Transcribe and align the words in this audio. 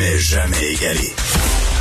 Mais 0.00 0.18
jamais 0.18 0.72
égalé. 0.72 1.12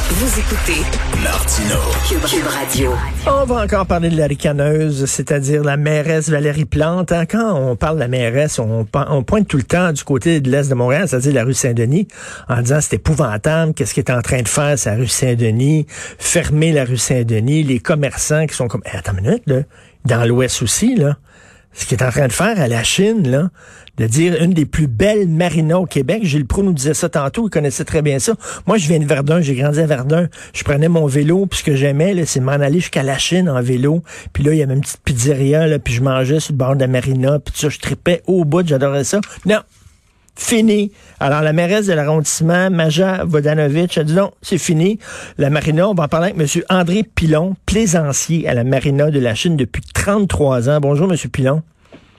Vous 0.09 0.39
écoutez 0.39 0.81
Martino. 1.23 1.75
Cube, 2.05 2.45
Radio. 2.45 2.91
On 3.25 3.45
va 3.45 3.63
encore 3.63 3.85
parler 3.85 4.09
de 4.09 4.17
la 4.17 4.27
ricaneuse, 4.27 5.05
c'est-à-dire 5.05 5.63
la 5.63 5.77
mairesse 5.77 6.29
Valérie 6.29 6.65
Plante. 6.65 7.13
Hein, 7.13 7.25
quand 7.25 7.53
on 7.53 7.77
parle 7.77 7.95
de 7.95 8.01
la 8.01 8.09
mairesse, 8.09 8.59
on, 8.59 8.85
on 8.93 9.23
pointe 9.23 9.47
tout 9.47 9.55
le 9.55 9.63
temps 9.63 9.93
du 9.93 10.03
côté 10.03 10.41
de 10.41 10.51
l'Est 10.51 10.67
de 10.67 10.75
Montréal, 10.75 11.07
c'est-à-dire 11.07 11.33
la 11.33 11.45
rue 11.45 11.53
Saint-Denis, 11.53 12.09
en 12.49 12.61
disant 12.61 12.79
c'est 12.81 12.97
épouvantable, 12.97 13.73
qu'est-ce 13.73 13.93
qu'il 13.93 14.03
est 14.03 14.11
en 14.11 14.21
train 14.21 14.41
de 14.41 14.49
faire, 14.49 14.77
c'est 14.77 14.89
la 14.89 14.97
rue 14.97 15.07
Saint-Denis, 15.07 15.85
fermer 16.17 16.73
la 16.73 16.83
rue 16.83 16.97
Saint-Denis, 16.97 17.63
les 17.63 17.79
commerçants 17.79 18.47
qui 18.47 18.55
sont 18.55 18.67
comme... 18.67 18.81
Eh, 18.85 18.97
attends 18.97 19.13
une 19.13 19.21
minute, 19.21 19.43
là, 19.45 19.61
dans 20.03 20.25
l'Ouest 20.25 20.61
aussi, 20.61 20.95
là 20.95 21.15
ce 21.73 21.85
qu'il 21.85 21.97
est 21.97 22.03
en 22.03 22.09
train 22.09 22.27
de 22.27 22.33
faire 22.33 22.59
à 22.59 22.67
la 22.67 22.83
Chine, 22.83 23.29
là, 23.29 23.49
de 23.99 24.07
dire 24.07 24.41
une 24.41 24.53
des 24.53 24.65
plus 24.65 24.87
belles 24.87 25.27
marinas 25.27 25.77
au 25.77 25.85
Québec. 25.85 26.23
Gilles 26.23 26.45
Proulx 26.45 26.65
nous 26.65 26.73
disait 26.73 26.93
ça 26.93 27.09
tantôt, 27.09 27.47
il 27.47 27.51
connaissait 27.51 27.83
très 27.83 28.01
bien 28.01 28.17
ça. 28.17 28.33
Moi, 28.65 28.77
je 28.77 28.87
viens 28.87 28.99
de 28.99 29.05
Verdun, 29.05 29.41
j'ai 29.41 29.55
grandi 29.55 29.79
à 29.79 29.85
Verdun. 29.85 30.29
Je 30.53 30.63
prenais 30.63 30.87
mon 30.87 31.05
vélo, 31.05 31.45
puis 31.45 31.59
ce 31.59 31.63
que 31.65 31.75
j'aimais, 31.75 32.25
c'est 32.25 32.39
m'en 32.39 32.53
aller 32.53 32.79
jusqu'à 32.79 33.03
la 33.03 33.17
Chine 33.17 33.49
en 33.49 33.61
vélo. 33.61 34.01
Puis 34.31 34.43
là, 34.43 34.53
il 34.53 34.57
y 34.57 34.63
avait 34.63 34.73
une 34.73 34.81
petite 34.81 35.01
pizzeria, 35.03 35.67
là, 35.67 35.79
puis 35.79 35.93
je 35.93 36.01
mangeais 36.01 36.39
sur 36.39 36.53
le 36.53 36.57
bord 36.57 36.75
de 36.75 36.79
la 36.79 36.87
marina, 36.87 37.39
puis 37.39 37.53
ça, 37.57 37.67
je 37.67 37.77
tripais 37.77 38.23
au 38.25 38.45
bout, 38.45 38.65
j'adorais 38.65 39.03
ça. 39.03 39.19
Non, 39.45 39.59
fini. 40.37 40.93
Alors, 41.19 41.41
la 41.41 41.51
mairesse 41.51 41.87
de 41.87 41.93
l'arrondissement, 41.93 42.69
Maja 42.69 43.25
Vodanovic, 43.25 43.97
a 43.97 44.05
dit 44.05 44.13
non, 44.13 44.31
c'est 44.41 44.57
fini. 44.57 44.97
La 45.37 45.49
marina, 45.49 45.89
on 45.89 45.93
va 45.93 46.03
en 46.03 46.07
parler 46.07 46.31
avec 46.33 46.55
M. 46.55 46.63
André 46.69 47.03
Pilon, 47.03 47.55
plaisancier 47.65 48.47
à 48.47 48.53
la 48.53 48.63
marina 48.63 49.11
de 49.11 49.19
la 49.19 49.35
Chine 49.35 49.57
depuis 49.57 49.81
33 49.93 50.69
ans. 50.69 50.79
Bonjour, 50.79 51.11
M. 51.11 51.17
Pilon. 51.29 51.63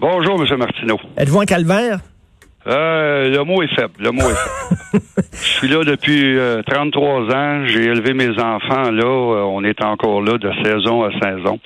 Bonjour, 0.01 0.43
M. 0.43 0.57
Martineau. 0.57 0.99
Êtes-vous 1.19 1.41
en 1.41 1.45
calvaire? 1.45 1.99
Euh, 2.67 3.29
le 3.29 3.45
mot 3.45 3.63
est 3.63 3.75
faible. 3.75 3.93
Le 3.99 4.11
mot 4.13 4.23
est 4.23 4.35
faible. 4.35 5.05
Je 5.33 5.39
suis 5.39 5.69
là 5.69 5.85
depuis 5.85 6.39
33 6.67 7.03
euh, 7.03 7.35
ans. 7.35 7.67
J'ai 7.67 7.85
élevé 7.85 8.15
mes 8.15 8.31
enfants 8.31 8.91
là. 8.91 9.05
Euh, 9.05 9.43
on 9.43 9.63
est 9.63 9.85
encore 9.85 10.23
là 10.23 10.39
de 10.39 10.51
saison 10.65 11.05
à 11.05 11.11
saison. 11.21 11.61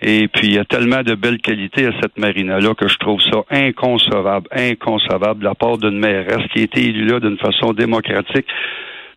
Et 0.00 0.28
puis, 0.28 0.48
il 0.48 0.54
y 0.54 0.58
a 0.58 0.64
tellement 0.64 1.02
de 1.02 1.14
belles 1.14 1.42
qualités 1.42 1.86
à 1.86 1.90
cette 2.00 2.16
marina-là 2.16 2.74
que 2.74 2.88
je 2.88 2.96
trouve 2.96 3.20
ça 3.20 3.42
inconcevable, 3.50 4.48
inconcevable 4.50 5.40
de 5.40 5.44
la 5.44 5.54
part 5.54 5.76
d'une 5.76 5.98
mairesse 5.98 6.46
qui 6.54 6.60
a 6.60 6.62
été 6.62 6.88
élue 6.88 7.04
là 7.04 7.20
d'une 7.20 7.38
façon 7.38 7.74
démocratique 7.74 8.46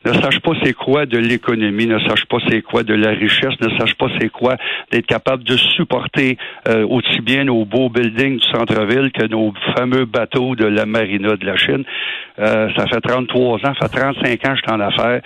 ne 0.06 0.14
sache 0.14 0.40
pas 0.40 0.52
c'est 0.64 0.74
quoi 0.74 1.06
de 1.06 1.18
l'économie, 1.18 1.88
ne 1.88 2.00
sache 2.00 2.26
pas 2.26 2.38
c'est 2.50 2.62
quoi 2.62 2.84
de 2.84 2.94
la 2.94 3.12
richesse, 3.12 3.60
ne 3.62 3.78
sache 3.78 3.96
pas 3.96 4.08
c'est 4.20 4.30
quoi 4.30 4.56
d'être 4.92 5.06
capable 5.06 5.44
de 5.44 5.58
supporter 5.58 6.38
euh, 6.68 6.86
aussi 6.88 7.22
bien 7.22 7.46
nos 7.46 7.66
beaux 7.66 7.90
buildings 7.90 8.40
du 8.40 8.48
centre-ville 8.52 9.12
que 9.12 9.26
nos 9.28 9.54
fameux 9.76 10.06
bateaux 10.06 10.56
de 10.56 10.66
la 10.66 10.86
marina 10.86 11.36
de 11.36 11.46
la 11.46 11.58
Chine. 11.58 11.84
Euh, 12.40 12.70
ça 12.78 12.86
fait 12.86 13.02
33 13.02 13.58
ans, 13.66 13.74
ça 13.80 13.88
fait 13.90 13.98
35 13.98 14.46
ans 14.46 14.54
que 14.54 14.58
je 14.58 14.62
suis 14.62 14.72
en 14.72 14.80
affaires. 14.80 15.22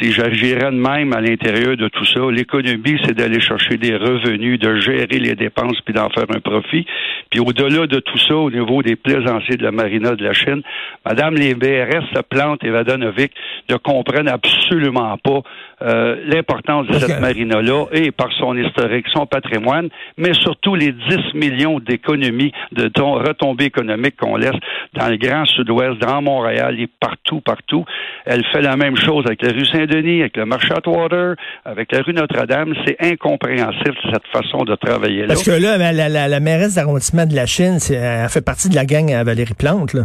Si 0.00 0.12
j'agirais 0.12 0.70
de 0.70 0.76
même 0.76 1.12
à 1.12 1.20
l'intérieur 1.20 1.76
de 1.76 1.88
tout 1.88 2.04
ça, 2.04 2.20
l'économie, 2.30 3.00
c'est 3.04 3.14
d'aller 3.14 3.40
chercher 3.40 3.76
des 3.76 3.96
revenus, 3.96 4.58
de 4.60 4.76
gérer 4.76 5.18
les 5.18 5.34
dépenses 5.34 5.80
puis 5.84 5.92
d'en 5.92 6.08
faire 6.10 6.26
un 6.34 6.40
profit. 6.40 6.86
Puis 7.30 7.40
au-delà 7.40 7.86
de 7.86 7.98
tout 7.98 8.18
ça, 8.18 8.36
au 8.36 8.50
niveau 8.50 8.82
des 8.82 8.94
plaisanciers 8.94 9.56
de 9.56 9.64
la 9.64 9.72
marina 9.72 10.14
de 10.14 10.22
la 10.22 10.32
Chine, 10.32 10.62
Madame 11.04 11.34
les 11.34 11.54
BRS 11.54 12.04
se 12.14 12.20
plante 12.22 12.62
et 12.62 12.70
Vadanovic 12.70 13.32
ne 13.68 13.76
comprennent 14.12 14.28
absolument 14.28 15.16
pas 15.18 15.40
euh, 15.82 16.16
l'importance 16.26 16.86
de 16.86 16.94
cette 16.98 17.20
marina-là 17.20 17.86
et 17.92 18.10
par 18.10 18.28
son 18.38 18.56
historique, 18.56 19.06
son 19.12 19.26
patrimoine, 19.26 19.88
mais 20.16 20.34
surtout 20.34 20.74
les 20.74 20.92
10 20.92 21.34
millions 21.34 21.80
d'économies, 21.80 22.52
de 22.72 22.90
retombées 23.00 23.64
économiques 23.64 24.16
qu'on 24.16 24.36
laisse 24.36 24.54
dans 24.94 25.08
le 25.08 25.16
Grand 25.16 25.44
Sud-Ouest, 25.46 25.98
dans 26.00 26.22
Montréal 26.22 26.78
et 26.78 26.88
partout, 27.00 27.40
partout. 27.40 27.84
Elle 28.24 28.44
fait 28.52 28.62
la 28.62 28.76
même 28.76 28.96
chose 28.96 29.24
avec 29.26 29.42
la 29.42 29.52
rue 29.52 29.66
Saint-Denis, 29.66 30.20
avec 30.20 30.36
le 30.36 30.44
marché 30.46 30.68
Water, 30.86 31.34
avec 31.64 31.92
la 31.92 32.02
rue 32.02 32.12
Notre-Dame. 32.12 32.74
C'est 32.86 32.96
incompréhensible, 33.00 33.96
cette 34.12 34.26
façon 34.32 34.64
de 34.64 34.74
travailler 34.76 35.22
là. 35.22 35.28
Parce 35.28 35.44
que 35.44 35.50
là, 35.50 35.78
la, 35.78 36.08
la, 36.08 36.28
la 36.28 36.40
mairesse 36.40 36.74
d'arrondissement 36.74 37.26
de 37.26 37.34
la 37.34 37.46
Chine, 37.46 37.78
elle 37.90 38.28
fait 38.28 38.44
partie 38.44 38.68
de 38.68 38.74
la 38.74 38.84
gang 38.84 39.10
à 39.12 39.24
Valérie 39.24 39.54
Plante, 39.54 39.94
là. 39.94 40.04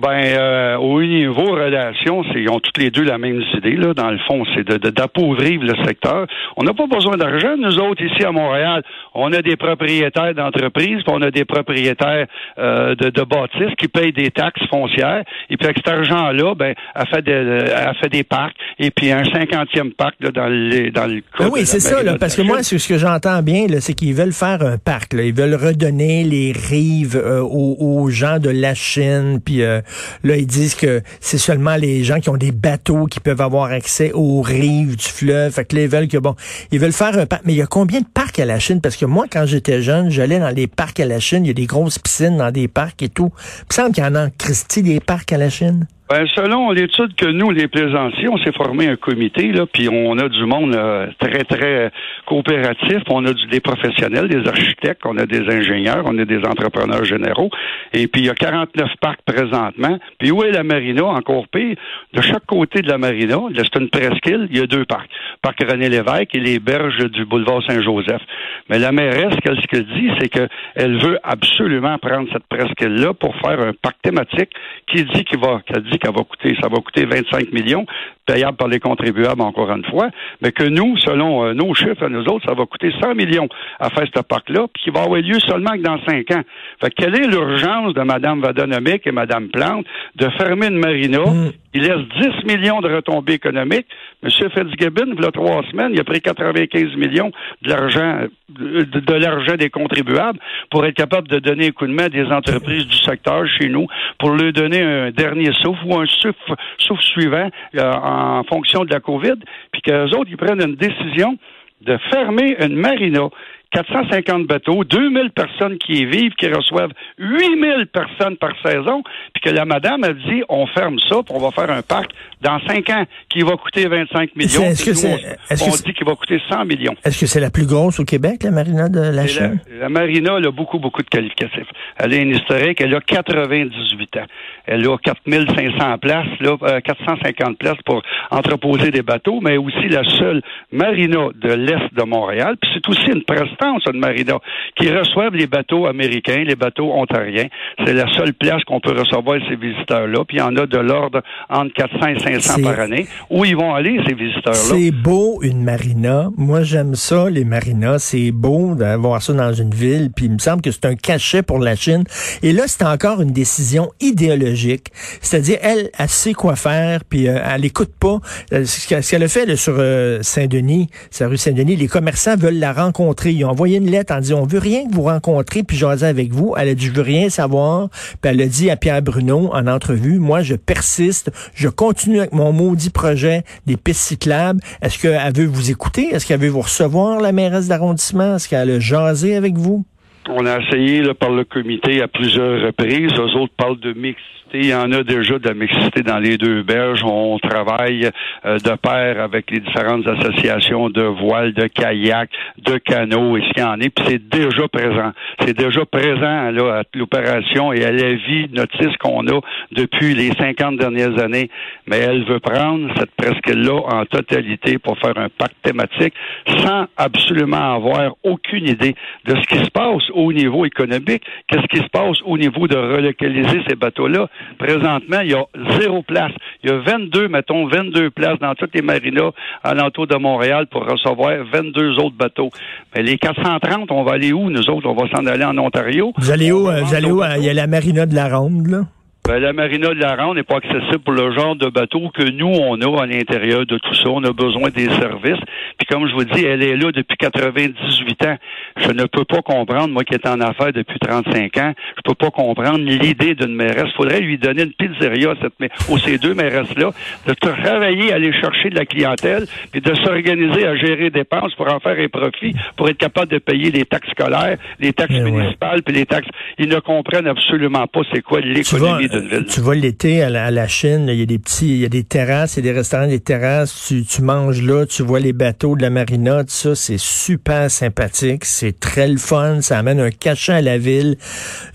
Ben, 0.00 0.24
euh, 0.24 0.76
au 0.76 1.02
niveau 1.02 1.52
relations, 1.52 2.22
ils 2.34 2.48
ont 2.48 2.60
toutes 2.60 2.78
les 2.78 2.90
deux 2.90 3.02
la 3.02 3.18
même 3.18 3.42
idée. 3.56 3.76
Là, 3.76 3.92
dans 3.92 4.10
le 4.10 4.18
fond, 4.26 4.42
c'est 4.54 4.66
de, 4.66 4.90
d'appauvrir 4.90 5.60
le 5.60 5.74
secteur. 5.84 6.26
On 6.56 6.62
n'a 6.62 6.72
pas 6.72 6.86
besoin 6.86 7.16
d'argent, 7.16 7.56
nous 7.58 7.78
autres, 7.78 8.02
ici 8.02 8.24
à 8.24 8.32
Montréal. 8.32 8.82
On 9.14 9.32
a 9.32 9.42
des 9.42 9.56
propriétaires 9.56 10.34
d'entreprises, 10.34 11.02
puis 11.04 11.08
on 11.08 11.20
a 11.20 11.30
des 11.30 11.44
propriétaires 11.44 12.26
euh, 12.58 12.94
de, 12.94 13.10
de 13.10 13.22
bâtisses 13.22 13.74
qui 13.76 13.88
payent 13.88 14.12
des 14.12 14.30
taxes 14.30 14.62
foncières. 14.70 15.24
Et 15.50 15.58
puis 15.58 15.66
avec 15.66 15.78
cet 15.84 15.88
argent-là, 15.88 16.54
ben, 16.54 16.74
a 16.94 17.04
fait, 17.04 17.22
des, 17.22 17.70
a 17.72 17.92
fait 17.94 18.08
des 18.08 18.24
parcs, 18.24 18.56
et 18.78 18.90
puis 18.90 19.12
un 19.12 19.24
cinquantième 19.24 19.92
parc 19.92 20.14
là, 20.20 20.30
dans, 20.30 20.48
le 20.48 20.90
dans 20.90 21.06
le 21.06 21.20
cas 21.20 21.44
ben 21.44 21.50
Oui, 21.52 21.66
c'est 21.66 21.80
ça, 21.80 22.02
là, 22.02 22.16
parce 22.18 22.34
que 22.34 22.42
moi, 22.42 22.62
ce 22.62 22.88
que 22.88 22.96
j'entends 22.96 23.42
bien, 23.42 23.66
c'est 23.80 23.94
qu'ils 23.94 24.14
veulent 24.14 24.32
faire 24.32 24.62
un 24.62 24.78
parc. 24.78 25.12
Là. 25.12 25.22
Ils 25.24 25.34
veulent 25.34 25.54
redonner 25.54 26.24
les 26.24 26.52
rives 26.52 27.16
euh, 27.16 27.40
aux, 27.42 27.76
aux, 27.78 28.08
gens 28.08 28.38
de 28.38 28.50
la 28.50 28.74
Chine, 28.74 29.40
puis 29.44 29.62
euh, 29.62 29.81
là, 30.24 30.36
ils 30.36 30.46
disent 30.46 30.74
que 30.74 31.02
c'est 31.20 31.38
seulement 31.38 31.76
les 31.76 32.04
gens 32.04 32.20
qui 32.20 32.28
ont 32.28 32.36
des 32.36 32.52
bateaux 32.52 33.06
qui 33.06 33.20
peuvent 33.20 33.40
avoir 33.40 33.70
accès 33.70 34.12
aux 34.12 34.42
rives 34.42 34.96
du 34.96 35.04
fleuve. 35.04 35.52
Fait 35.52 35.64
que 35.64 35.76
là, 35.76 35.82
ils 35.82 35.88
veulent 35.88 36.08
que, 36.08 36.18
bon, 36.18 36.34
ils 36.70 36.78
veulent 36.78 36.92
faire 36.92 37.18
un 37.18 37.26
parc. 37.26 37.42
Mais 37.44 37.52
il 37.52 37.56
y 37.56 37.62
a 37.62 37.66
combien 37.66 38.00
de 38.00 38.06
parcs 38.06 38.38
à 38.38 38.44
la 38.44 38.58
Chine? 38.58 38.80
Parce 38.80 38.96
que 38.96 39.06
moi, 39.06 39.26
quand 39.30 39.46
j'étais 39.46 39.82
jeune, 39.82 40.10
j'allais 40.10 40.38
dans 40.38 40.50
les 40.50 40.66
parcs 40.66 41.00
à 41.00 41.06
la 41.06 41.20
Chine. 41.20 41.44
Il 41.44 41.48
y 41.48 41.50
a 41.50 41.54
des 41.54 41.66
grosses 41.66 41.98
piscines 41.98 42.36
dans 42.36 42.50
des 42.50 42.68
parcs 42.68 43.02
et 43.02 43.08
tout. 43.08 43.32
Il 43.70 43.74
semble 43.74 43.92
qu'il 43.94 44.04
y 44.04 44.06
en 44.06 44.14
a 44.14 44.26
en 44.26 44.30
Christie 44.36 44.82
des 44.82 45.00
parcs 45.00 45.32
à 45.32 45.38
la 45.38 45.50
Chine. 45.50 45.86
Ben, 46.12 46.26
selon 46.36 46.72
l'étude 46.72 47.14
que 47.14 47.24
nous, 47.24 47.52
les 47.52 47.68
plaisanciers, 47.68 48.28
on 48.28 48.36
s'est 48.36 48.52
formé 48.52 48.86
un 48.86 48.96
comité, 48.96 49.50
là, 49.50 49.64
puis 49.64 49.88
on 49.88 50.18
a 50.18 50.28
du 50.28 50.44
monde 50.44 50.78
très, 51.18 51.42
très 51.44 51.90
coopératif. 52.26 53.02
On 53.08 53.24
a 53.24 53.32
des 53.32 53.60
professionnels, 53.60 54.28
des 54.28 54.46
architectes, 54.46 55.00
on 55.06 55.16
a 55.16 55.24
des 55.24 55.40
ingénieurs, 55.48 56.02
on 56.04 56.18
a 56.18 56.26
des 56.26 56.40
entrepreneurs 56.44 57.02
généraux. 57.06 57.48
Et 57.94 58.08
puis, 58.08 58.22
il 58.22 58.26
y 58.26 58.28
a 58.28 58.34
49 58.34 58.90
parcs 59.00 59.22
présentement. 59.24 59.98
Puis, 60.18 60.30
où 60.30 60.42
est 60.42 60.50
la 60.50 60.64
marina? 60.64 61.02
Encore 61.04 61.48
pire, 61.48 61.76
de 62.12 62.20
chaque 62.20 62.44
côté 62.44 62.82
de 62.82 62.88
la 62.88 62.98
marina, 62.98 63.38
c'est 63.56 63.80
une 63.80 63.88
presqu'île, 63.88 64.48
il 64.50 64.58
y 64.58 64.60
a 64.60 64.66
deux 64.66 64.84
parcs. 64.84 65.08
Parc 65.40 65.64
René 65.66 65.88
Lévesque 65.88 66.34
et 66.34 66.40
les 66.40 66.58
berges 66.58 67.10
du 67.10 67.24
boulevard 67.24 67.62
Saint-Joseph. 67.66 68.20
Mais 68.68 68.78
la 68.78 68.92
mairesse, 68.92 69.34
ce 69.34 69.66
qu'elle 69.66 69.86
dit, 69.86 70.10
c'est 70.20 70.28
qu'elle 70.28 71.02
veut 71.02 71.18
absolument 71.22 71.96
prendre 71.96 72.28
cette 72.32 72.46
presqu'île-là 72.48 73.14
pour 73.14 73.34
faire 73.36 73.60
un 73.60 73.72
parc 73.72 73.96
thématique 74.02 74.50
qui 74.86 75.04
dit 75.04 75.24
qu'il 75.24 75.38
va, 75.38 75.60
qu'elle 75.66 75.82
dit 75.84 75.98
va 76.10 76.24
coûter, 76.24 76.56
ça 76.60 76.68
va 76.68 76.76
coûter 76.76 77.04
25 77.04 77.52
millions, 77.52 77.86
payable 78.26 78.56
par 78.56 78.68
les 78.68 78.80
contribuables 78.80 79.40
encore 79.42 79.70
une 79.70 79.84
fois, 79.84 80.08
mais 80.40 80.52
que 80.52 80.64
nous, 80.64 80.96
selon 80.98 81.44
euh, 81.44 81.54
nos 81.54 81.74
chiffres 81.74 82.04
à 82.04 82.08
nous 82.08 82.24
autres, 82.24 82.46
ça 82.46 82.54
va 82.54 82.66
coûter 82.66 82.92
100 83.00 83.14
millions 83.14 83.48
à 83.80 83.90
faire 83.90 84.06
ce 84.14 84.20
parc-là, 84.20 84.66
puis 84.72 84.84
qui 84.84 84.90
va 84.90 85.02
avoir 85.02 85.20
lieu 85.20 85.38
seulement 85.40 85.72
que 85.72 85.82
dans 85.82 85.98
cinq 86.06 86.30
ans. 86.30 86.42
Fait 86.80 86.90
quelle 86.90 87.14
est 87.16 87.26
l'urgence 87.26 87.94
de 87.94 88.02
Mme 88.02 88.40
Vadonomic 88.40 89.06
et 89.06 89.12
Mme 89.12 89.48
Plante 89.48 89.86
de 90.16 90.28
fermer 90.38 90.68
une 90.68 90.78
marina? 90.78 91.20
Mm. 91.20 91.52
Il 91.74 91.82
laisse 91.82 92.06
10 92.20 92.44
millions 92.44 92.80
de 92.80 92.94
retombées 92.94 93.34
économiques. 93.34 93.86
M. 94.22 94.30
Fitzgibbon, 94.30 95.14
il 95.16 95.24
y 95.24 95.26
a 95.26 95.30
trois 95.30 95.62
semaines, 95.70 95.92
il 95.94 96.00
a 96.00 96.04
pris 96.04 96.20
95 96.20 96.94
millions 96.96 97.32
de 97.62 97.70
l'argent 97.70 98.26
de, 98.58 99.14
l'argent 99.14 99.54
des 99.56 99.70
contribuables 99.70 100.38
pour 100.70 100.84
être 100.84 100.94
capable 100.94 101.28
de 101.28 101.38
donner 101.38 101.68
un 101.68 101.70
coup 101.70 101.86
de 101.86 101.92
main 101.92 102.04
à 102.04 102.08
des 102.08 102.26
entreprises 102.26 102.86
du 102.86 102.96
secteur 102.96 103.46
chez 103.46 103.68
nous, 103.68 103.86
pour 104.18 104.30
leur 104.30 104.52
donner 104.52 104.82
un 104.82 105.10
dernier 105.10 105.52
souffle 105.54 105.80
ou 105.86 105.98
un 105.98 106.06
souffle, 106.06 106.54
souffle 106.78 107.02
suivant 107.02 107.48
euh, 107.76 107.92
en 108.12 108.44
fonction 108.44 108.84
de 108.84 108.90
la 108.90 109.00
COVID, 109.00 109.34
puis 109.72 109.82
qu'eux 109.82 110.10
autres, 110.16 110.30
ils 110.30 110.36
prennent 110.36 110.62
une 110.62 110.76
décision 110.76 111.38
de 111.80 111.98
fermer 112.10 112.56
une 112.60 112.76
marina 112.76 113.28
450 113.72 114.46
bateaux, 114.46 114.84
2000 114.84 115.30
personnes 115.30 115.78
qui 115.78 116.02
y 116.02 116.04
vivent, 116.04 116.32
qui 116.32 116.46
reçoivent 116.46 116.92
8000 117.18 117.86
personnes 117.86 118.36
par 118.36 118.52
saison, 118.62 119.02
puis 119.32 119.42
que 119.42 119.50
la 119.50 119.64
madame 119.64 120.04
a 120.04 120.12
dit, 120.12 120.42
on 120.48 120.66
ferme 120.66 120.98
ça, 121.08 121.22
puis 121.22 121.34
on 121.34 121.38
va 121.38 121.50
faire 121.50 121.70
un 121.70 121.82
parc 121.82 122.10
dans 122.42 122.60
5 122.66 122.90
ans 122.90 123.04
qui 123.28 123.40
va 123.40 123.56
coûter 123.56 123.86
25 123.86 124.36
millions. 124.36 124.62
Est-ce 124.62 124.84
que 124.84 124.94
c'est, 124.94 125.14
on, 125.62 125.70
dit 125.70 125.94
qu'il 125.94 126.06
va 126.06 126.14
coûter 126.14 126.40
100 126.50 126.64
millions. 126.66 126.94
Est-ce 127.04 127.20
que 127.20 127.26
c'est 127.26 127.40
la 127.40 127.50
plus 127.50 127.66
grosse 127.66 127.98
au 128.00 128.04
Québec, 128.04 128.42
la 128.42 128.50
marina 128.50 128.88
de 128.88 129.00
la 129.00 129.26
Chine? 129.26 129.60
La, 129.80 129.88
marina, 129.88 130.34
elle 130.38 130.46
a 130.46 130.50
beaucoup, 130.50 130.78
beaucoup 130.78 131.02
de 131.02 131.08
qualificatifs. 131.08 131.68
Elle 131.96 132.12
a 132.12 132.16
une 132.16 132.30
historique, 132.30 132.80
elle 132.80 132.94
a 132.94 133.00
98 133.00 134.16
ans. 134.16 134.26
Elle 134.66 134.86
a 134.86 134.96
4500 134.98 135.98
places, 135.98 136.26
là, 136.40 136.80
450 136.82 137.48
euh, 137.48 137.54
places 137.58 137.82
pour 137.84 138.02
entreposer 138.30 138.90
des 138.90 139.02
bateaux, 139.02 139.40
mais 139.40 139.56
aussi 139.56 139.88
la 139.88 140.04
seule 140.04 140.42
marina 140.70 141.28
de 141.34 141.52
l'Est 141.52 141.94
de 141.94 142.02
Montréal. 142.02 142.56
Puis 142.60 142.70
c'est 142.74 142.88
aussi 142.88 143.10
une 143.10 143.24
prestance, 143.62 143.82
une 143.92 144.00
marina, 144.00 144.38
qui 144.76 144.90
reçoivent 144.90 145.34
les 145.34 145.46
bateaux 145.46 145.86
américains, 145.86 146.44
les 146.44 146.56
bateaux 146.56 146.92
ontariens. 146.92 147.46
C'est 147.84 147.94
la 147.94 148.06
seule 148.14 148.34
place 148.34 148.62
qu'on 148.64 148.80
peut 148.80 148.92
recevoir 148.92 149.38
ces 149.48 149.56
visiteurs-là. 149.56 150.24
Puis 150.26 150.38
il 150.38 150.40
y 150.40 150.42
en 150.42 150.56
a 150.56 150.66
de 150.66 150.78
l'ordre 150.78 151.22
entre 151.48 151.72
400 151.74 152.06
et 152.06 152.18
500 152.18 152.62
par 152.62 152.80
année. 152.80 153.06
Où 153.30 153.44
ils 153.44 153.56
vont 153.56 153.74
aller, 153.74 154.00
ces 154.06 154.14
visiteurs-là? 154.14 154.52
C'est 154.54 154.90
beau, 154.90 155.40
une 155.42 155.62
marina. 155.62 156.30
Moi, 156.36 156.62
j'aime 156.62 156.94
ça, 156.94 157.30
les 157.30 157.44
marinas. 157.44 157.98
C'est 157.98 158.32
beau 158.32 158.74
d'avoir 158.74 159.22
ça 159.22 159.32
dans 159.32 159.52
une 159.52 159.74
ville. 159.74 160.10
Puis 160.14 160.26
il 160.26 160.32
me 160.32 160.38
semble 160.38 160.62
que 160.62 160.70
c'est 160.70 160.86
un 160.86 160.94
cachet 160.94 161.42
pour 161.42 161.58
la 161.58 161.76
Chine. 161.76 162.04
Et 162.42 162.52
là, 162.52 162.64
c'est 162.66 162.84
encore 162.84 163.20
une 163.20 163.32
décision 163.32 163.90
idéologique. 164.00 164.88
C'est-à-dire, 165.20 165.58
elle, 165.62 165.90
elle 165.98 166.08
sait 166.08 166.32
quoi 166.32 166.56
faire, 166.56 167.04
puis 167.04 167.28
euh, 167.28 167.38
elle 167.44 167.64
écoute 167.64 167.92
pas. 167.98 168.18
Euh, 168.52 168.64
ce 168.64 169.08
qu'elle 169.10 169.22
a 169.22 169.28
fait 169.28 169.56
sur 169.56 169.74
euh, 169.78 170.18
Saint-Denis, 170.22 170.88
sa 171.10 171.28
rue 171.28 171.36
Saint-Denis, 171.36 171.76
les 171.76 171.88
commerçants 171.88 172.36
veulent 172.36 172.58
la 172.58 172.72
rencontrer. 172.72 173.30
Ils 173.30 173.44
ont 173.44 173.51
envoyé 173.52 173.78
une 173.78 173.90
lettre 173.90 174.12
en 174.14 174.20
disant, 174.20 174.40
on 174.40 174.46
veut 174.46 174.58
rien 174.58 174.88
que 174.88 174.94
vous 174.94 175.02
rencontrer, 175.02 175.62
puis 175.62 175.76
jaser 175.76 176.06
avec 176.06 176.32
vous. 176.32 176.54
Elle 176.58 176.68
a 176.70 176.74
dit, 176.74 176.86
je 176.86 176.92
veux 176.92 177.02
rien 177.02 177.28
savoir. 177.28 177.88
Puis 178.20 178.30
elle 178.30 178.40
a 178.40 178.46
dit 178.46 178.70
à 178.70 178.76
Pierre 178.76 179.02
Bruno 179.02 179.50
en 179.52 179.66
entrevue, 179.66 180.18
moi, 180.18 180.42
je 180.42 180.54
persiste, 180.54 181.30
je 181.54 181.68
continue 181.68 182.18
avec 182.18 182.32
mon 182.32 182.52
maudit 182.52 182.90
projet 182.90 183.44
des 183.66 183.76
pistes 183.76 184.00
cyclables. 184.00 184.60
Est-ce 184.82 184.98
qu'elle 184.98 185.32
veut 185.34 185.46
vous 185.46 185.70
écouter? 185.70 186.08
Est-ce 186.12 186.26
qu'elle 186.26 186.40
veut 186.40 186.48
vous 186.48 186.62
recevoir, 186.62 187.20
la 187.20 187.32
mairesse 187.32 187.68
d'arrondissement? 187.68 188.36
Est-ce 188.36 188.48
qu'elle 188.48 188.70
a 188.70 188.80
jasé 188.80 189.36
avec 189.36 189.56
vous? 189.56 189.84
On 190.28 190.46
a 190.46 190.60
essayé 190.60 191.02
par 191.14 191.30
le 191.30 191.44
comité 191.44 192.00
à 192.00 192.08
plusieurs 192.08 192.64
reprises. 192.66 193.12
Eux 193.18 193.38
autres 193.38 193.54
parlent 193.56 193.80
de 193.80 193.92
mix 193.92 194.18
il 194.54 194.66
y 194.66 194.74
en 194.74 194.92
a 194.92 195.02
déjà 195.02 195.38
de 195.38 195.48
la 195.48 195.54
mixité 195.54 196.02
dans 196.02 196.18
les 196.18 196.36
deux 196.36 196.62
berges. 196.62 197.02
On 197.04 197.38
travaille 197.38 198.10
euh, 198.44 198.58
de 198.58 198.76
pair 198.76 199.20
avec 199.20 199.50
les 199.50 199.60
différentes 199.60 200.06
associations 200.06 200.90
de 200.90 201.02
voiles, 201.02 201.54
de 201.54 201.66
kayak, 201.66 202.30
de 202.58 202.78
canots 202.78 203.36
et 203.36 203.42
ce 203.42 203.52
qu'il 203.54 203.62
y 203.62 203.66
en 203.66 203.80
est. 203.80 203.88
Puis 203.88 204.04
c'est 204.08 204.28
déjà 204.28 204.68
présent. 204.68 205.12
C'est 205.40 205.56
déjà 205.56 205.84
présent 205.84 206.50
là, 206.50 206.80
à 206.80 206.82
l'opération 206.94 207.72
et 207.72 207.84
à 207.84 207.92
la 207.92 208.14
vie 208.14 208.48
notice 208.52 208.96
qu'on 208.98 209.26
a 209.28 209.40
depuis 209.72 210.14
les 210.14 210.32
50 210.32 210.76
dernières 210.76 211.18
années. 211.18 211.48
Mais 211.86 211.98
elle 211.98 212.24
veut 212.24 212.40
prendre 212.40 212.88
cette 212.98 213.12
presqu'île-là 213.12 213.80
en 213.88 214.04
totalité 214.06 214.78
pour 214.78 214.98
faire 214.98 215.16
un 215.16 215.28
pacte 215.28 215.56
thématique 215.62 216.14
sans 216.58 216.86
absolument 216.96 217.74
avoir 217.74 218.14
aucune 218.22 218.68
idée 218.68 218.94
de 219.24 219.34
ce 219.34 219.46
qui 219.46 219.64
se 219.64 219.70
passe 219.70 220.02
au 220.14 220.32
niveau 220.32 220.64
économique, 220.64 221.22
qu'est-ce 221.48 221.66
qui 221.68 221.78
se 221.78 221.88
passe 221.88 222.18
au 222.24 222.36
niveau 222.36 222.66
de 222.66 222.76
relocaliser 222.76 223.62
ces 223.68 223.76
bateaux-là. 223.76 224.28
Présentement, 224.58 225.20
il 225.20 225.30
y 225.30 225.34
a 225.34 225.44
zéro 225.78 226.02
place. 226.02 226.32
Il 226.62 226.70
y 226.70 226.72
a 226.72 226.78
22, 226.78 227.28
mettons, 227.28 227.66
22 227.66 228.10
places 228.10 228.38
dans 228.40 228.54
toutes 228.54 228.74
les 228.74 228.82
marinas 228.82 229.30
alentour 229.62 230.06
de 230.06 230.16
Montréal 230.16 230.66
pour 230.66 230.84
recevoir 230.84 231.32
22 231.52 231.98
autres 231.98 232.16
bateaux. 232.16 232.50
Mais 232.94 233.02
les 233.02 233.18
430, 233.18 233.90
on 233.90 234.04
va 234.04 234.12
aller 234.12 234.32
où, 234.32 234.50
nous 234.50 234.70
autres? 234.70 234.88
On 234.88 234.94
va 234.94 235.08
s'en 235.08 235.26
aller 235.26 235.44
en 235.44 235.56
Ontario. 235.58 236.12
Vous 236.18 236.30
allez 236.30 236.52
où? 236.52 236.68
Euh, 236.68 236.82
vous 236.82 236.94
allez 236.94 237.10
où? 237.10 237.22
Il 237.38 237.44
y 237.44 237.50
a 237.50 237.54
la 237.54 237.66
marina 237.66 238.06
de 238.06 238.14
la 238.14 238.28
Ronde, 238.28 238.66
là? 238.68 238.84
Ben, 239.24 239.38
la 239.38 239.52
marina 239.52 239.90
de 239.90 240.00
la 240.00 240.16
Ronde 240.16 240.34
n'est 240.36 240.42
pas 240.42 240.56
accessible 240.56 240.98
pour 240.98 241.12
le 241.14 241.32
genre 241.32 241.54
de 241.54 241.68
bateau 241.68 242.10
que 242.12 242.28
nous, 242.28 242.48
on 242.48 242.80
a 242.80 243.02
à 243.02 243.06
l'intérieur 243.06 243.64
de 243.64 243.78
tout 243.78 243.94
ça. 243.94 244.08
On 244.08 244.24
a 244.24 244.32
besoin 244.32 244.70
des 244.70 244.86
services. 244.86 245.38
Puis 245.78 245.86
comme 245.88 246.08
je 246.08 246.14
vous 246.14 246.24
dis, 246.24 246.44
elle 246.44 246.60
est 246.60 246.76
là 246.76 246.90
depuis 246.90 247.16
98 247.16 248.26
ans. 248.26 248.36
Je 248.78 248.90
ne 248.90 249.04
peux 249.04 249.24
pas 249.24 249.40
comprendre, 249.42 249.90
moi 249.90 250.02
qui 250.02 250.16
étais 250.16 250.28
en 250.28 250.40
affaires 250.40 250.72
depuis 250.72 250.98
35 250.98 251.56
ans, 251.58 251.72
je 251.96 252.02
peux 252.04 252.16
pas 252.16 252.30
comprendre 252.32 252.80
l'idée 252.80 253.36
d'une 253.36 253.54
mairesse. 253.54 253.90
Il 253.90 253.96
faudrait 253.96 254.20
lui 254.20 254.38
donner 254.38 254.64
une 254.64 254.72
pizzeria 254.72 255.34
cette, 255.40 255.70
aux 255.88 255.98
ces 255.98 256.18
deux 256.18 256.34
mairesses-là, 256.34 256.90
de 257.28 257.34
travailler 257.34 258.12
à 258.12 258.16
aller 258.16 258.32
chercher 258.32 258.70
de 258.70 258.74
la 258.74 258.86
clientèle, 258.86 259.46
puis 259.70 259.80
de 259.80 259.94
s'organiser 259.94 260.66
à 260.66 260.74
gérer 260.74 261.10
des 261.10 261.20
dépenses 261.20 261.54
pour 261.54 261.72
en 261.72 261.78
faire 261.78 261.96
un 261.96 262.08
profit, 262.08 262.56
pour 262.76 262.88
être 262.88 262.98
capable 262.98 263.30
de 263.30 263.38
payer 263.38 263.70
les 263.70 263.84
taxes 263.84 264.10
scolaires, 264.10 264.58
les 264.80 264.92
taxes 264.92 265.14
eh 265.16 265.22
municipales, 265.22 265.84
puis 265.84 265.94
les 265.94 266.06
taxes. 266.06 266.28
Ils 266.58 266.68
ne 266.68 266.80
comprennent 266.80 267.28
absolument 267.28 267.86
pas 267.86 268.00
c'est 268.12 268.22
quoi 268.22 268.40
l'économie 268.40 269.11
tu 269.48 269.60
vas 269.60 269.74
l'été 269.74 270.22
à 270.22 270.30
la, 270.50 270.68
Chine, 270.68 271.06
il 271.08 271.18
y 271.18 271.22
a 271.22 271.26
des 271.26 271.38
petits, 271.38 271.68
il 271.68 271.78
y 271.78 271.84
a 271.84 271.88
des 271.88 272.04
terrasses, 272.04 272.56
il 272.56 272.64
y 272.64 272.68
a 272.68 272.72
des 272.72 272.78
restaurants, 272.78 273.06
des 273.06 273.20
terrasses, 273.20 273.86
tu, 273.86 274.04
tu 274.04 274.22
manges 274.22 274.62
là, 274.62 274.86
tu 274.86 275.02
vois 275.02 275.20
les 275.20 275.32
bateaux 275.32 275.76
de 275.76 275.82
la 275.82 275.90
marina, 275.90 276.44
tout 276.44 276.50
ça, 276.50 276.74
c'est 276.74 276.98
super 276.98 277.70
sympathique, 277.70 278.44
c'est 278.44 278.78
très 278.78 279.08
le 279.08 279.18
fun, 279.18 279.60
ça 279.60 279.78
amène 279.78 280.00
un 280.00 280.10
cachet 280.10 280.52
à 280.52 280.62
la 280.62 280.78
ville. 280.78 281.16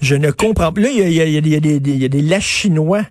Je 0.02 0.16
ne 0.16 0.32
comprends 0.32 0.72
pas. 0.72 0.82
Là, 0.82 0.90
il 0.90 0.98
y 0.98 1.04
a, 1.04 1.08
il 1.26 1.32
y 1.32 1.38
a, 1.38 1.40
il 1.40 1.48
y 1.48 1.56
a 1.56 1.60
des, 1.60 1.76
il 1.76 1.98
y 1.98 2.06
a 2.06 2.10
des 2.10 2.40
chinois, 2.40 3.04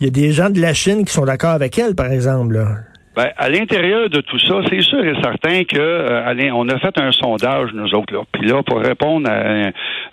il 0.00 0.04
y 0.04 0.08
a 0.08 0.10
des 0.10 0.32
gens 0.32 0.50
de 0.50 0.60
la 0.60 0.72
Chine 0.72 1.04
qui 1.04 1.12
sont 1.12 1.24
d'accord 1.24 1.50
avec 1.50 1.78
elle, 1.78 1.94
par 1.94 2.10
exemple. 2.10 2.54
Là. 2.54 2.93
Ben, 3.16 3.30
à 3.36 3.48
l'intérieur 3.48 4.10
de 4.10 4.20
tout 4.20 4.40
ça, 4.40 4.60
c'est 4.68 4.80
sûr 4.80 5.04
et 5.04 5.14
certain 5.22 5.62
que 5.62 5.78
euh, 5.78 6.50
on 6.52 6.68
a 6.68 6.78
fait 6.78 6.98
un 6.98 7.12
sondage, 7.12 7.72
nous 7.72 7.94
autres, 7.94 8.12
là. 8.12 8.22
Puis 8.32 8.48
là, 8.48 8.62
pour 8.64 8.80
répondre 8.80 9.30
à 9.30 9.70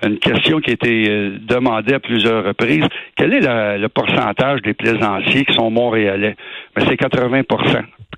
une 0.07 0.19
question 0.19 0.59
qui 0.59 0.69
a 0.69 0.73
été 0.73 1.09
euh, 1.09 1.37
demandée 1.41 1.95
à 1.95 1.99
plusieurs 1.99 2.43
reprises, 2.43 2.85
quel 3.15 3.33
est 3.33 3.41
le 3.41 3.87
pourcentage 3.87 4.61
des 4.61 4.75
plaisanciers 4.75 5.45
qui 5.45 5.53
sont 5.53 5.71
montréalais? 5.71 6.35
Ben, 6.75 6.85
c'est 6.87 6.97
80 6.97 7.41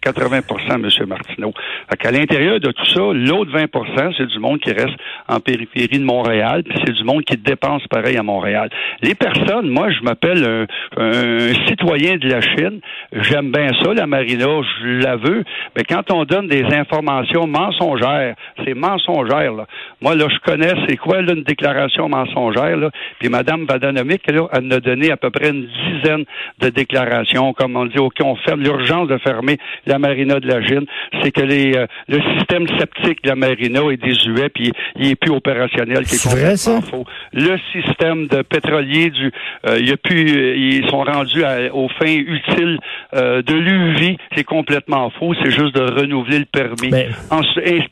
80% 0.04 0.74
M. 0.76 1.08
Martineau. 1.08 1.54
À 1.90 2.12
l'intérieur 2.12 2.60
de 2.60 2.72
tout 2.72 2.86
ça, 2.86 3.00
l'autre 3.00 3.52
20% 3.52 4.14
c'est 4.18 4.28
du 4.28 4.40
monde 4.40 4.60
qui 4.60 4.72
reste 4.72 4.96
en 5.28 5.40
périphérie 5.40 6.00
de 6.00 6.04
Montréal, 6.04 6.64
puis 6.64 6.78
c'est 6.86 6.94
du 6.94 7.04
monde 7.04 7.24
qui 7.24 7.38
dépense 7.38 7.86
pareil 7.88 8.18
à 8.18 8.24
Montréal. 8.24 8.70
Les 9.02 9.16
personnes, 9.16 9.70
moi, 9.70 9.90
je 9.92 10.02
m'appelle 10.02 10.68
un, 10.98 11.54
citoyen 11.68 12.18
de 12.18 12.28
la 12.28 12.42
Chine. 12.42 12.80
J'aime 13.14 13.52
bien 13.52 13.70
ça, 13.82 13.94
la 13.94 14.06
marina, 14.06 14.46
je 14.82 15.04
la 15.04 15.16
veux. 15.16 15.44
Mais 15.76 15.84
quand 15.84 16.12
on 16.12 16.26
donne 16.26 16.48
des 16.48 16.64
informations 16.64 17.48
mensongères, 17.48 18.36
c'est 18.64 18.74
mensongère, 18.74 19.54
là. 19.54 19.66
Moi, 20.02 20.16
là, 20.16 20.28
je 20.30 20.40
connais 20.40 20.74
c'est 20.88 20.98
quoi, 20.98 21.22
là, 21.22 21.34
une 21.34 21.44
déclaration 21.44 22.10
mensongère, 22.10 22.78
là? 22.78 22.90
Puis 23.20 23.30
Mme 23.30 23.66
Vadanomic, 23.66 24.30
là, 24.32 24.48
elle 24.52 24.74
a 24.74 24.80
donné 24.80 25.12
à 25.12 25.18
peu 25.18 25.30
près 25.30 25.50
une 25.50 25.68
dizaine 25.68 26.26
de 26.60 26.70
déclarations, 26.70 27.54
comme 27.54 27.76
on 27.76 27.86
dit, 27.86 28.00
OK, 28.00 28.18
on 28.24 28.36
ferme 28.38 28.62
l'urgence 28.62 29.08
de 29.08 29.18
fermer 29.20 29.58
la 29.86 29.93
marina 30.00 30.40
de 30.40 30.48
la 30.48 30.62
Gine, 30.62 30.86
c'est 31.22 31.32
que 31.32 31.42
les, 31.42 31.76
euh, 31.76 31.86
le 32.08 32.20
système 32.38 32.68
septique 32.78 33.24
de 33.24 33.30
la 33.30 33.36
marina 33.36 33.82
est 33.92 33.98
désuet 33.98 34.50
puis 34.50 34.72
il 34.98 35.12
est 35.12 35.16
plus 35.16 35.32
opérationnel. 35.32 36.06
C'est 36.06 36.30
vrai 36.30 36.58
ça? 36.58 36.82
Faux. 36.82 37.06
Le 37.34 37.58
système 37.72 38.28
de 38.28 38.42
pétrolier 38.42 39.10
du, 39.10 39.32
euh, 39.68 39.80
il 39.80 39.92
a 39.92 39.98
plus, 39.98 40.26
euh, 40.30 40.56
ils 40.56 40.90
sont 40.90 41.04
rendus 41.04 41.44
aux 41.74 41.90
fins 41.90 42.16
utiles 42.16 42.80
de 43.14 43.54
l'UV, 43.54 44.18
c'est 44.36 44.44
complètement 44.44 45.10
faux. 45.12 45.34
C'est 45.44 45.52
juste 45.52 45.76
de 45.76 45.82
renouveler 45.82 46.40
le 46.40 46.46
permis. 46.46 46.90
Ben. 46.90 47.14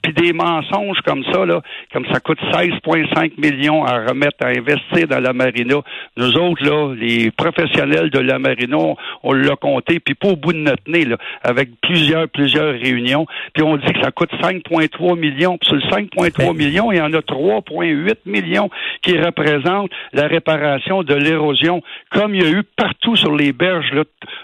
puis 0.01 0.13
des 0.13 0.33
mensonges 0.33 0.99
comme 1.05 1.23
ça 1.31 1.45
là, 1.45 1.61
comme 1.93 2.05
ça 2.11 2.19
coûte 2.19 2.39
16,5 2.51 3.33
millions 3.37 3.85
à 3.85 4.05
remettre 4.05 4.37
à 4.41 4.47
investir 4.47 5.07
dans 5.07 5.19
la 5.19 5.33
marina. 5.33 5.75
Nous 6.17 6.33
autres 6.37 6.63
là, 6.63 6.93
les 6.95 7.31
professionnels 7.31 8.09
de 8.09 8.19
la 8.19 8.39
marina, 8.39 8.77
on, 9.23 9.33
l'a 9.33 9.55
compté 9.55 9.99
puis 9.99 10.15
pas 10.15 10.29
au 10.29 10.35
bout 10.35 10.53
de 10.53 10.59
notre 10.59 10.83
nez 10.87 11.05
là, 11.05 11.17
avec 11.43 11.69
plusieurs, 11.91 12.29
plusieurs 12.29 12.74
réunions. 12.74 13.25
Puis 13.53 13.63
on 13.63 13.75
dit 13.77 13.91
que 13.91 14.01
ça 14.01 14.12
coûte 14.12 14.31
5,3 14.41 15.19
millions. 15.19 15.57
Puis 15.57 15.67
sur 15.67 15.75
le 15.75 15.81
5,3 15.81 16.38
ben. 16.38 16.53
millions, 16.53 16.91
il 16.91 16.98
y 16.98 17.01
en 17.01 17.13
a 17.13 17.19
3,8 17.19 18.15
millions 18.25 18.69
qui 19.01 19.17
représentent 19.17 19.91
la 20.13 20.27
réparation 20.27 21.03
de 21.03 21.13
l'érosion, 21.13 21.81
comme 22.12 22.36
il 22.36 22.43
y 22.43 22.45
a 22.45 22.50
eu 22.50 22.63
partout 22.63 23.15
sur 23.15 23.36
les 23.36 23.51
berges 23.51 23.91
là, 23.93 24.03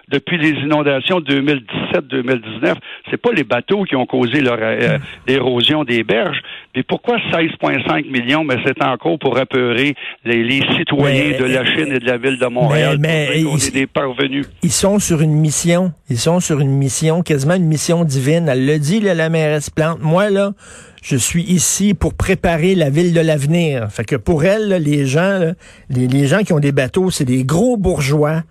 depuis 0.09 0.37
les 0.37 0.49
inondations 0.49 1.19
2017-2019. 1.19 2.75
C'est 3.09 3.21
pas 3.21 3.31
les 3.31 3.43
bateaux 3.43 3.83
qui 3.83 3.95
ont 3.95 4.05
causé 4.05 4.41
euh, 4.45 4.97
l'érosion 5.27 5.83
des 5.83 6.03
berges. 6.03 6.41
Puis 6.73 6.83
pourquoi 6.83 7.17
16,5 7.31 8.09
millions? 8.09 8.43
Mais 8.43 8.55
c'est 8.65 8.83
encore 8.83 9.17
pour 9.19 9.37
apeurer 9.37 9.95
les, 10.25 10.61
citoyens 10.77 11.37
de 11.39 11.45
la 11.45 11.65
Chine 11.65 11.93
et 11.93 11.99
de 11.99 12.05
la 12.05 12.17
ville 12.17 12.37
de 12.37 12.47
Montréal. 12.47 12.97
Mais, 12.99 13.41
ils, 13.41 13.71
des 13.71 13.87
parvenus. 13.87 14.45
Ils 14.63 14.71
sont 14.71 14.99
sur 14.99 15.21
une 15.21 15.33
mission. 15.33 15.91
Ils 16.09 16.17
sont 16.17 16.39
sur 16.39 16.59
une 16.59 16.71
mission 16.71 17.21
une 17.45 17.65
mission 17.65 18.03
divine. 18.03 18.47
Elle 18.49 18.65
le 18.65 18.79
dit, 18.79 18.99
la 18.99 19.29
mairesse 19.29 19.69
Plante. 19.69 19.99
Moi, 20.01 20.29
là, 20.29 20.53
je 21.01 21.15
suis 21.15 21.43
ici 21.43 21.93
pour 21.93 22.13
préparer 22.13 22.75
la 22.75 22.89
ville 22.89 23.13
de 23.13 23.19
l'avenir. 23.19 23.87
Fait 23.91 24.03
que 24.03 24.15
pour 24.15 24.43
elle, 24.43 24.69
les 24.69 25.05
gens, 25.05 25.53
les, 25.89 26.27
gens 26.27 26.39
qui 26.39 26.53
ont 26.53 26.59
des 26.59 26.71
bateaux, 26.71 27.11
c'est 27.11 27.25
des 27.25 27.43
gros 27.43 27.77
bourgeois. 27.77 28.43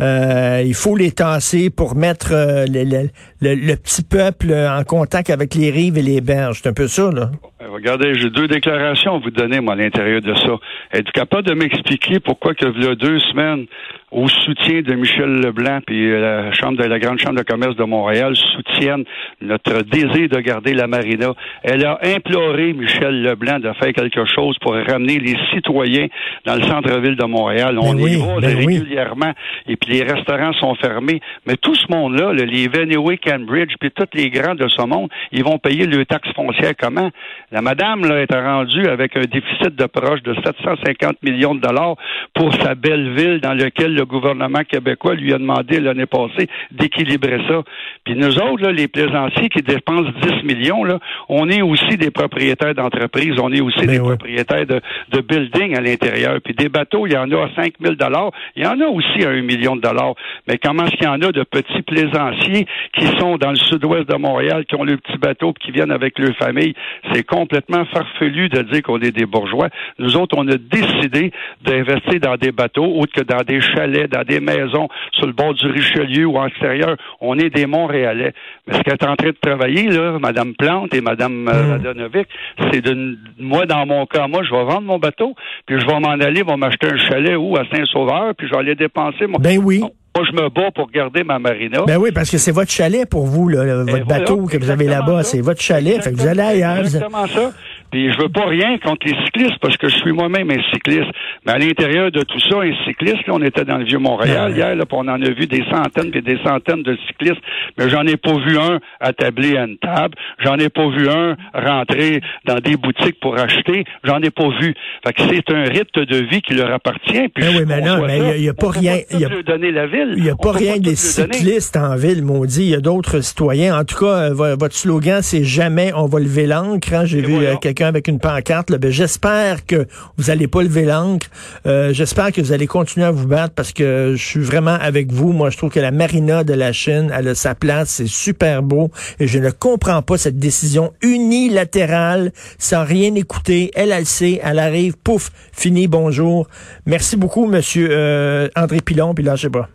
Euh, 0.00 0.62
il 0.64 0.74
faut 0.74 0.96
les 0.96 1.12
tasser 1.12 1.68
pour 1.68 1.94
mettre 1.94 2.30
euh, 2.32 2.64
le, 2.66 3.74
petit 3.74 4.02
peuple 4.02 4.52
en 4.52 4.82
contact 4.84 5.28
avec 5.28 5.54
les 5.54 5.70
rives 5.70 5.98
et 5.98 6.02
les 6.02 6.20
berges. 6.20 6.60
C'est 6.62 6.68
un 6.68 6.72
peu 6.72 6.88
ça, 6.88 7.10
là. 7.10 7.30
Euh, 7.62 7.66
regardez, 7.70 8.14
j'ai 8.14 8.30
deux 8.30 8.48
déclarations 8.48 9.16
à 9.16 9.18
vous 9.18 9.30
donner, 9.30 9.60
moi, 9.60 9.74
à 9.74 9.76
l'intérieur 9.76 10.20
de 10.20 10.34
ça. 10.34 10.58
Êtes-vous 10.92 11.12
capable 11.12 11.46
de 11.46 11.54
m'expliquer 11.54 12.20
pourquoi 12.20 12.54
que, 12.54 12.66
il 12.74 12.84
y 12.84 12.88
a 12.88 12.94
deux 12.94 13.18
semaines, 13.18 13.66
au 14.10 14.26
soutien 14.28 14.82
de 14.82 14.94
Michel 14.94 15.40
Leblanc 15.40 15.80
puis 15.86 16.10
euh, 16.10 16.46
la 16.46 16.52
chambre 16.52 16.78
de 16.78 16.84
la 16.84 16.98
grande 16.98 17.20
chambre 17.20 17.36
de 17.36 17.44
commerce 17.44 17.76
de 17.76 17.84
Montréal 17.84 18.34
soutiennent 18.34 19.04
notre 19.40 19.82
désir 19.82 20.28
de 20.28 20.40
garder 20.40 20.74
la 20.74 20.86
marina? 20.86 21.32
Elle 21.62 21.84
a 21.84 21.98
imploré 22.02 22.72
Michel 22.72 23.22
Leblanc 23.22 23.60
de 23.60 23.72
faire 23.74 23.92
quelque 23.92 24.24
chose 24.24 24.56
pour 24.60 24.74
ramener 24.74 25.18
les 25.18 25.36
citoyens 25.54 26.08
dans 26.44 26.56
le 26.56 26.62
centre-ville 26.62 27.16
de 27.16 27.24
Montréal. 27.24 27.78
On 27.78 27.94
Ben 27.94 28.02
oui, 28.02 28.12
y 28.12 28.16
va 28.16 28.40
ben 28.40 28.56
oui. 28.58 28.78
régulièrement 28.78 29.32
et 29.68 29.76
puis 29.76 29.92
les 29.92 30.02
restaurants 30.02 30.52
sont 30.54 30.74
fermés. 30.76 31.20
Mais 31.46 31.56
tout 31.56 31.74
ce 31.74 31.86
monde-là, 31.90 32.32
là, 32.32 32.44
les 32.44 32.68
Veneway, 32.68 33.18
Cambridge, 33.18 33.74
puis 33.78 33.90
tous 33.92 34.08
les 34.14 34.30
grands 34.30 34.54
de 34.54 34.66
ce 34.68 34.82
monde, 34.82 35.08
ils 35.30 35.44
vont 35.44 35.58
payer 35.58 35.86
le 35.86 36.04
taxe 36.04 36.30
foncière 36.34 36.72
comment? 36.78 37.10
La 37.52 37.62
madame 37.62 38.04
là, 38.04 38.20
est 38.20 38.32
rendue 38.32 38.86
avec 38.86 39.16
un 39.16 39.22
déficit 39.22 39.74
de 39.74 39.86
proche 39.86 40.22
de 40.22 40.34
750 40.34 41.20
millions 41.24 41.56
de 41.56 41.60
dollars 41.60 41.96
pour 42.32 42.54
sa 42.54 42.76
belle 42.76 43.12
ville 43.14 43.40
dans 43.40 43.54
laquelle 43.54 43.92
le 43.92 44.04
gouvernement 44.04 44.62
québécois 44.62 45.16
lui 45.16 45.34
a 45.34 45.38
demandé 45.38 45.80
l'année 45.80 46.06
passée 46.06 46.48
d'équilibrer 46.70 47.40
ça. 47.48 47.62
Puis 48.04 48.14
nous 48.14 48.38
autres, 48.38 48.62
là, 48.62 48.70
les 48.70 48.86
plaisanciers 48.86 49.48
qui 49.48 49.62
dépensent 49.62 50.12
10 50.22 50.44
millions, 50.44 50.84
là, 50.84 51.00
on 51.28 51.48
est 51.48 51.60
aussi 51.60 51.96
des 51.96 52.12
propriétaires 52.12 52.74
d'entreprises, 52.74 53.34
on 53.42 53.52
est 53.52 53.60
aussi 53.60 53.80
Ben 53.80 53.94
des 53.94 53.98
propriétaires 53.98 54.66
de, 54.66 54.80
de 55.10 55.20
buildings 55.20 55.76
à 55.76 55.80
l'intérieur. 55.80 56.38
Puis 56.44 56.54
des 56.54 56.68
bateaux, 56.68 57.08
il 57.08 57.14
y 57.14 57.16
en 57.16 57.32
a 57.32 57.46
à 57.46 57.48
5 57.56 57.74
000 57.80 57.94
dollars, 57.96 58.30
il 58.54 58.62
y 58.62 58.66
en 58.66 58.80
a 58.80 58.86
aussi 58.86 59.24
à 59.24 59.30
1 59.30 59.42
million 59.42 59.74
de 59.74 59.80
dollars. 59.80 60.14
Mais 60.46 60.58
comment 60.58 60.84
est-ce 60.84 60.94
qu'il 60.94 61.06
y 61.06 61.08
en 61.08 61.20
a 61.20 61.32
de 61.32 61.42
petits 61.42 61.82
plaisanciers 61.82 62.66
qui 62.92 63.06
sont 63.18 63.38
dans 63.38 63.50
le 63.50 63.56
sud-ouest 63.56 64.08
de 64.08 64.16
Montréal, 64.16 64.66
qui 64.66 64.76
ont 64.76 64.84
le 64.84 64.98
petit 64.98 65.18
bateau 65.18 65.52
qui 65.52 65.72
viennent 65.72 65.90
avec 65.90 66.16
leur 66.20 66.36
famille? 66.36 66.74
C'est 67.12 67.24
complètement 67.40 67.84
farfelu 67.86 68.48
de 68.48 68.62
dire 68.62 68.82
qu'on 68.82 69.00
est 69.00 69.12
des 69.12 69.26
bourgeois. 69.26 69.68
Nous 69.98 70.16
autres, 70.16 70.36
on 70.36 70.46
a 70.48 70.56
décidé 70.56 71.32
d'investir 71.64 72.20
dans 72.20 72.36
des 72.36 72.52
bateaux 72.52 72.90
autres 73.00 73.12
que 73.12 73.22
dans 73.22 73.42
des 73.42 73.60
chalets, 73.60 74.10
dans 74.10 74.24
des 74.24 74.40
maisons 74.40 74.88
sur 75.12 75.26
le 75.26 75.32
bord 75.32 75.54
du 75.54 75.66
Richelieu 75.66 76.26
ou 76.26 76.36
en 76.36 76.46
extérieur. 76.46 76.96
On 77.20 77.38
est 77.38 77.50
des 77.50 77.66
Montréalais. 77.66 78.32
Mais 78.66 78.74
ce 78.74 78.80
qu'elle 78.80 78.94
est 79.00 79.06
en 79.06 79.16
train 79.16 79.30
de 79.30 79.36
travailler, 79.40 79.88
là, 79.88 80.18
Mme 80.18 80.54
Plante 80.54 80.92
et 80.94 81.00
Mme 81.00 81.48
euh, 81.48 81.70
Mm. 81.70 81.70
Radanovic, 81.70 82.28
c'est 82.70 82.80
de, 82.80 83.18
moi, 83.38 83.66
dans 83.66 83.86
mon 83.86 84.06
cas, 84.06 84.26
moi, 84.26 84.42
je 84.42 84.50
vais 84.50 84.64
vendre 84.64 84.82
mon 84.82 84.98
bateau, 84.98 85.34
puis 85.66 85.78
je 85.80 85.86
vais 85.86 86.00
m'en 86.00 86.10
aller, 86.10 86.42
vais 86.42 86.56
m'acheter 86.56 86.88
un 86.88 86.96
chalet 86.96 87.36
ou 87.36 87.56
à 87.56 87.64
Saint-Sauveur, 87.72 88.34
puis 88.36 88.46
je 88.48 88.52
vais 88.52 88.60
aller 88.60 88.74
dépenser 88.74 89.26
mon... 89.26 89.38
Ben 89.38 89.58
oui. 89.62 89.82
Moi, 90.16 90.26
je 90.28 90.36
me 90.36 90.48
bats 90.48 90.70
pour 90.74 90.90
garder 90.90 91.22
ma 91.22 91.38
marina. 91.38 91.82
Ben 91.86 91.96
oui, 91.96 92.10
parce 92.12 92.30
que 92.30 92.38
c'est 92.38 92.50
votre 92.50 92.70
chalet 92.70 93.08
pour 93.08 93.26
vous, 93.26 93.48
là, 93.48 93.64
votre 93.64 93.96
Et 93.96 94.02
voilà, 94.02 94.18
bateau 94.20 94.44
que 94.46 94.56
vous 94.58 94.70
avez 94.70 94.86
là-bas, 94.86 95.22
c'est 95.22 95.40
votre 95.40 95.60
chalet, 95.60 96.02
fait 96.02 96.10
que 96.12 96.16
vous 96.16 96.26
allez 96.26 96.42
ailleurs. 96.42 96.78
Exactement 96.78 97.26
ça. 97.28 97.52
Puis 97.90 98.12
je 98.12 98.18
veux 98.20 98.28
pas 98.28 98.46
rien 98.46 98.78
contre 98.78 99.06
les 99.06 99.14
cyclistes 99.24 99.58
parce 99.60 99.76
que 99.76 99.88
je 99.88 99.96
suis 99.96 100.12
moi-même 100.12 100.50
un 100.50 100.62
cycliste. 100.72 101.10
Mais 101.46 101.52
à 101.52 101.58
l'intérieur 101.58 102.10
de 102.12 102.22
tout 102.22 102.38
ça, 102.40 102.58
un 102.60 102.72
cycliste, 102.86 103.26
là, 103.26 103.34
on 103.34 103.42
était 103.42 103.64
dans 103.64 103.78
le 103.78 103.84
vieux 103.84 103.98
Montréal 103.98 104.52
hier, 104.56 104.74
là, 104.76 104.84
on 104.92 105.08
en 105.08 105.20
a 105.22 105.30
vu 105.30 105.46
des 105.46 105.64
centaines 105.70 106.10
et 106.14 106.20
des 106.22 106.38
centaines 106.44 106.82
de 106.82 106.96
cyclistes. 107.08 107.40
Mais 107.78 107.88
j'en 107.88 108.02
ai 108.06 108.16
pas 108.16 108.34
vu 108.46 108.58
un 108.58 108.78
attablé 109.00 109.56
à 109.56 109.64
une 109.64 109.78
table. 109.78 110.14
J'en 110.38 110.56
ai 110.56 110.68
pas 110.68 110.88
vu 110.88 111.08
un 111.08 111.36
rentrer 111.54 112.20
dans 112.46 112.56
des 112.58 112.76
boutiques 112.76 113.18
pour 113.20 113.38
acheter. 113.38 113.84
J'en 114.04 114.18
ai 114.20 114.30
pas 114.30 114.48
vu. 114.60 114.74
Fait 115.06 115.12
que 115.12 115.22
c'est 115.22 115.50
un 115.54 115.64
rythme 115.64 116.04
de 116.06 116.16
vie 116.30 116.42
qui 116.42 116.54
leur 116.54 116.72
appartient. 116.72 117.28
Puis 117.34 117.44
Ben 117.44 117.56
oui, 117.56 117.64
mais 117.66 117.80
non, 117.80 118.06
mais 118.06 118.36
il 118.38 118.44
y 118.44 118.48
a- 118.48 118.54
pas 118.54 118.66
On 118.66 118.70
rien- 118.70 118.98
il 119.10 119.20
y 119.20 119.24
a- 119.24 119.28
leur 119.28 119.42
donner 119.44 119.70
la 119.72 119.86
ville. 119.86 120.14
Il 120.16 120.22
n'y 120.22 120.30
a 120.30 120.36
pas 120.36 120.52
rien 120.52 120.78
des 120.78 120.94
cyclistes 120.96 121.76
en 121.76 121.96
ville, 121.96 122.22
maudit. 122.24 122.62
Il 122.64 122.70
y 122.70 122.74
a 122.74 122.80
d'autres 122.80 123.20
citoyens. 123.20 123.78
En 123.78 123.84
tout 123.84 123.98
cas, 123.98 124.28
euh, 124.30 124.34
vo- 124.34 124.56
votre 124.58 124.74
slogan, 124.74 125.20
c'est 125.22 125.44
jamais 125.44 125.92
on 125.94 126.06
va 126.06 126.20
lever 126.20 126.46
l'ancre. 126.46 126.92
hein. 126.94 127.04
J'ai 127.04 127.20
vu 127.22 127.34
voilà. 127.34 127.50
euh, 127.50 127.56
quelqu'un 127.80 127.88
avec 127.88 128.08
une 128.08 128.18
pancarte. 128.18 128.70
là. 128.70 128.78
Ben, 128.78 128.90
j'espère 128.90 129.64
que 129.64 129.86
vous 130.16 130.30
allez 130.30 130.46
pas 130.48 130.62
lever 130.62 130.84
l'ancre. 130.84 131.28
Euh, 131.66 131.92
j'espère 131.92 132.32
que 132.32 132.40
vous 132.40 132.52
allez 132.52 132.66
continuer 132.66 133.06
à 133.06 133.10
vous 133.10 133.26
battre 133.26 133.54
parce 133.54 133.72
que 133.72 134.14
je 134.16 134.22
suis 134.24 134.40
vraiment 134.40 134.76
avec 134.80 135.12
vous. 135.12 135.32
Moi, 135.32 135.50
je 135.50 135.56
trouve 135.56 135.70
que 135.70 135.80
la 135.80 135.90
marina 135.90 136.44
de 136.44 136.52
la 136.52 136.72
Chine, 136.72 137.10
elle 137.16 137.28
a 137.28 137.34
sa 137.34 137.54
place. 137.54 137.88
C'est 137.90 138.06
super 138.06 138.62
beau. 138.62 138.90
Et 139.18 139.26
je 139.26 139.38
ne 139.38 139.50
comprends 139.50 140.02
pas 140.02 140.18
cette 140.18 140.38
décision 140.38 140.92
unilatérale 141.02 142.32
sans 142.58 142.84
rien 142.84 143.14
écouter. 143.14 143.70
Elle, 143.74 143.92
elle 143.92 144.06
sait. 144.06 144.40
Elle 144.42 144.58
arrive. 144.58 144.96
Pouf. 145.02 145.30
Fini. 145.52 145.88
Bonjour. 145.88 146.48
Merci 146.86 147.16
beaucoup, 147.16 147.46
monsieur 147.46 147.88
euh, 147.90 148.48
André 148.56 148.80
Pilon. 148.80 149.14
Puis 149.14 149.24
lâchez 149.24 149.48
pas. 149.48 149.68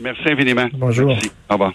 Merci 0.00 0.22
infiniment. 0.30 0.68
Bonjour. 0.74 1.08
Merci. 1.08 1.30
Au 1.50 1.54
revoir. 1.54 1.72